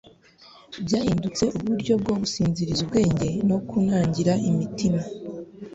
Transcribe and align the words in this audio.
byahindutse 0.85 1.43
uburyo 1.57 1.93
bwo 2.01 2.13
gusinziriza 2.21 2.79
ubwenge 2.85 3.27
no 3.49 3.57
kunangira 3.67 4.33
imitima. 4.49 5.01